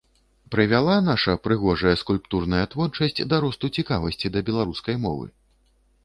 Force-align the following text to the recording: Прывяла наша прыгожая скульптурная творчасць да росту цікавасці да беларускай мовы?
Прывяла 0.53 0.93
наша 1.07 1.33
прыгожая 1.47 1.91
скульптурная 2.03 2.61
творчасць 2.71 3.21
да 3.33 3.37
росту 3.43 3.69
цікавасці 3.81 4.31
да 4.37 4.43
беларускай 4.49 4.95
мовы? 5.05 5.27